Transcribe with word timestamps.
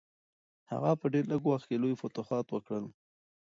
هغه 0.71 0.91
په 0.99 1.05
ډېر 1.13 1.25
لږ 1.31 1.41
وخت 1.49 1.65
کې 1.69 1.81
لوی 1.83 1.99
فتوحات 2.01 2.47
وکړل. 2.49 2.85